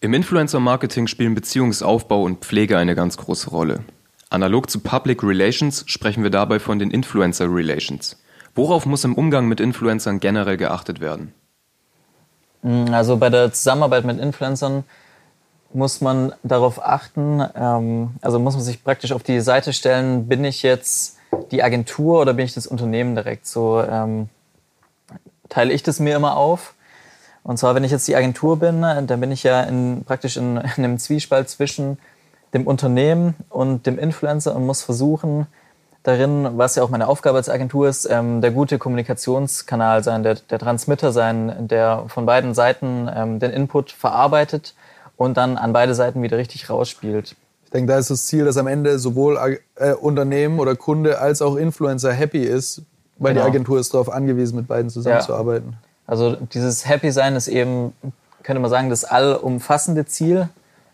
[0.00, 3.80] Im Influencer-Marketing spielen Beziehungsaufbau und Pflege eine ganz große Rolle.
[4.30, 8.16] Analog zu Public Relations sprechen wir dabei von den Influencer Relations.
[8.54, 11.34] Worauf muss im Umgang mit Influencern generell geachtet werden?
[12.62, 14.84] Mm, also bei der Zusammenarbeit mit Influencern
[15.72, 20.44] muss man darauf achten, ähm, also muss man sich praktisch auf die Seite stellen, bin
[20.44, 21.16] ich jetzt
[21.50, 23.48] die Agentur oder bin ich das Unternehmen direkt?
[23.48, 24.28] So ähm,
[25.48, 26.74] teile ich das mir immer auf
[27.42, 30.56] und zwar, wenn ich jetzt die Agentur bin, dann bin ich ja in, praktisch in,
[30.76, 31.98] in einem Zwiespalt zwischen
[32.54, 35.46] dem Unternehmen und dem Influencer und muss versuchen,
[36.02, 40.36] darin, was ja auch meine Aufgabe als Agentur ist, ähm, der gute Kommunikationskanal sein, der,
[40.36, 44.74] der Transmitter sein, der von beiden Seiten ähm, den Input verarbeitet
[45.16, 47.36] und dann an beide Seiten wieder richtig rausspielt.
[47.64, 51.42] Ich denke, da ist das Ziel, dass am Ende sowohl äh, Unternehmen oder Kunde als
[51.42, 52.82] auch Influencer happy ist,
[53.18, 53.44] weil genau.
[53.44, 55.72] die Agentur ist darauf angewiesen, mit beiden zusammenzuarbeiten.
[55.72, 55.78] Ja.
[56.08, 57.92] Also dieses Happy Sein ist eben,
[58.42, 60.48] könnte man sagen, das allumfassende Ziel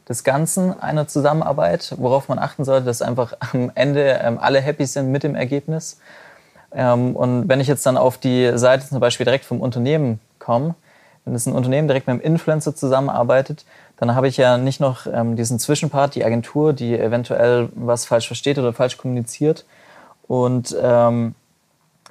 [0.08, 4.84] des Ganzen einer Zusammenarbeit, worauf man achten sollte, dass einfach am Ende ähm, alle happy
[4.84, 5.98] sind mit dem Ergebnis.
[6.72, 10.74] Ähm, und wenn ich jetzt dann auf die Seite zum Beispiel direkt vom Unternehmen komme,
[11.24, 13.64] wenn es ein Unternehmen direkt mit einem Influencer zusammenarbeitet,
[13.96, 18.26] dann habe ich ja nicht noch ähm, diesen Zwischenpart, die Agentur, die eventuell was falsch
[18.26, 19.64] versteht oder falsch kommuniziert.
[20.26, 21.36] Und ähm,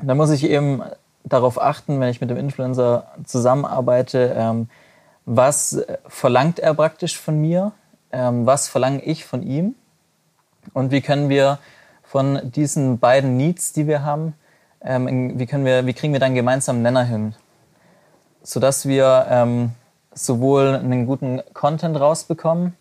[0.02, 0.82] da muss ich eben
[1.24, 4.70] darauf achten, wenn ich mit dem Influencer zusammenarbeite, ähm,
[5.26, 7.72] was verlangt er praktisch von mir,
[8.12, 9.76] ähm, was verlange ich von ihm?
[10.74, 11.60] Und wie können wir
[12.04, 14.34] von diesen beiden Needs, die wir haben,
[14.82, 17.36] ähm, wie, können wir, wie kriegen wir dann gemeinsam einen Nenner hin,
[18.44, 19.72] sodass wir ähm,
[20.14, 22.76] sowohl einen guten Content rausbekommen,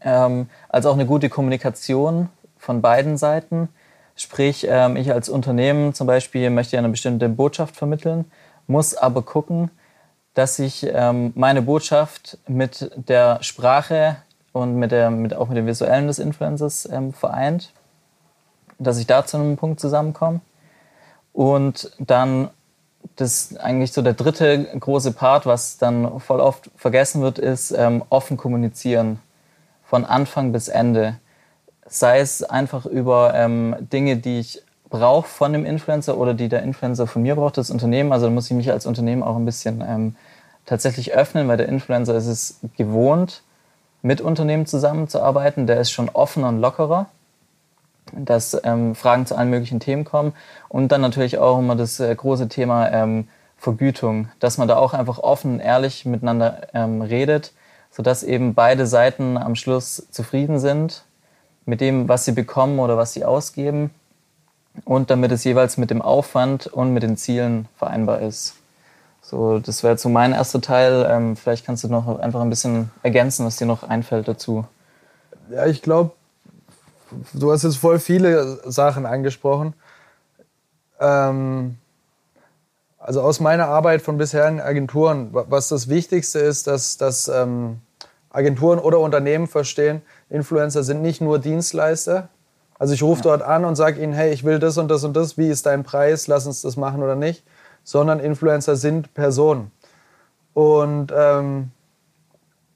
[0.00, 3.68] ähm, als auch eine gute Kommunikation von beiden Seiten
[4.14, 8.26] Sprich, ähm, ich als Unternehmen zum Beispiel möchte eine bestimmte Botschaft vermitteln,
[8.66, 9.70] muss aber gucken,
[10.34, 14.16] dass sich ähm, meine Botschaft mit der Sprache
[14.52, 17.72] und mit der, mit, auch mit dem Visuellen des Influencers ähm, vereint,
[18.78, 20.40] dass ich da zu einem Punkt zusammenkomme.
[21.32, 22.50] Und dann
[23.16, 28.04] das eigentlich so der dritte große Part, was dann voll oft vergessen wird, ist ähm,
[28.10, 29.18] offen kommunizieren.
[29.84, 31.18] Von Anfang bis Ende
[31.86, 34.62] sei es einfach über ähm, Dinge, die ich
[34.92, 38.12] brauche von dem Influencer oder die der Influencer von mir braucht, das Unternehmen.
[38.12, 40.16] Also da muss ich mich als Unternehmen auch ein bisschen ähm,
[40.66, 43.42] tatsächlich öffnen, weil der Influencer ist es gewohnt,
[44.02, 45.66] mit Unternehmen zusammenzuarbeiten.
[45.66, 47.06] Der ist schon offener und lockerer,
[48.12, 50.34] dass ähm, Fragen zu allen möglichen Themen kommen.
[50.68, 54.92] Und dann natürlich auch immer das äh, große Thema ähm, Vergütung, dass man da auch
[54.92, 57.52] einfach offen und ehrlich miteinander ähm, redet,
[57.90, 61.04] sodass eben beide Seiten am Schluss zufrieden sind
[61.64, 63.90] mit dem, was sie bekommen oder was sie ausgeben
[64.84, 68.54] und damit es jeweils mit dem Aufwand und mit den Zielen vereinbar ist.
[69.20, 71.06] So, das wäre so mein erster Teil.
[71.08, 74.64] Ähm, vielleicht kannst du noch einfach ein bisschen ergänzen, was dir noch einfällt dazu.
[75.50, 76.10] Ja, ich glaube,
[77.32, 79.74] du hast jetzt voll viele Sachen angesprochen.
[81.00, 81.76] Ähm,
[82.98, 87.80] also aus meiner Arbeit von bisherigen Agenturen, was das Wichtigste ist, dass, dass ähm,
[88.30, 90.02] Agenturen oder Unternehmen verstehen,
[90.32, 92.28] Influencer sind nicht nur Dienstleister.
[92.78, 93.24] Also ich rufe ja.
[93.24, 95.66] dort an und sage ihnen, hey, ich will das und das und das, wie ist
[95.66, 97.44] dein Preis, lass uns das machen oder nicht.
[97.84, 99.70] Sondern Influencer sind Personen.
[100.54, 101.70] Und ähm,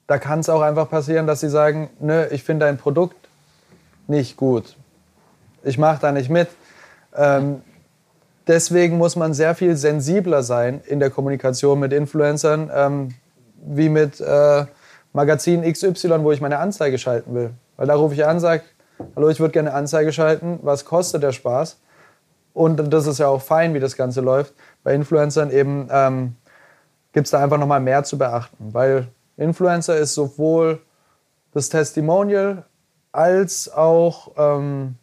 [0.05, 3.17] da kann es auch einfach passieren, dass sie sagen, nö, ich finde dein Produkt
[4.07, 4.77] nicht gut.
[5.63, 6.49] Ich mache da nicht mit.
[7.15, 7.61] Ähm,
[8.47, 13.15] deswegen muss man sehr viel sensibler sein in der Kommunikation mit Influencern, ähm,
[13.65, 14.65] wie mit äh,
[15.17, 17.49] Magazin XY, wo ich meine Anzeige schalten will.
[17.75, 18.61] Weil da rufe ich an, sage,
[19.15, 21.79] hallo, ich würde gerne Anzeige schalten, was kostet der Spaß?
[22.53, 24.53] Und das ist ja auch fein, wie das Ganze läuft.
[24.83, 26.35] Bei Influencern eben ähm,
[27.13, 29.07] gibt es da einfach nochmal mehr zu beachten, weil
[29.37, 30.81] Influencer ist sowohl
[31.51, 32.65] das Testimonial
[33.11, 34.97] als auch ähm,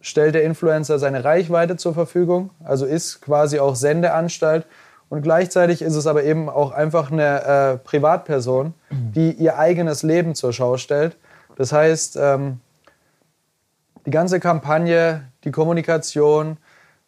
[0.00, 4.64] stellt der Influencer seine Reichweite zur Verfügung, also ist quasi auch Sendeanstalt
[5.08, 10.34] und gleichzeitig ist es aber eben auch einfach eine äh, Privatperson, die ihr eigenes Leben
[10.34, 11.16] zur Schau stellt.
[11.56, 12.60] Das heißt, ähm,
[14.04, 16.56] die ganze Kampagne, die Kommunikation,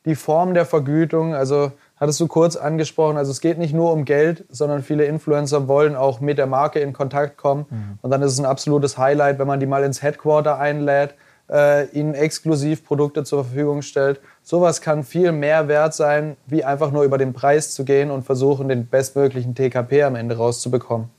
[0.05, 4.05] die Form der Vergütung, also hattest du kurz angesprochen, also es geht nicht nur um
[4.05, 7.67] Geld, sondern viele Influencer wollen auch mit der Marke in Kontakt kommen.
[7.69, 7.99] Mhm.
[8.00, 11.15] Und dann ist es ein absolutes Highlight, wenn man die mal ins Headquarter einlädt,
[11.50, 16.91] äh, ihnen exklusiv Produkte zur Verfügung stellt Sowas kann viel mehr wert sein, wie einfach
[16.91, 21.11] nur über den Preis zu gehen und versuchen, den bestmöglichen TKP am Ende rauszubekommen.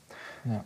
[0.44, 0.64] Ja.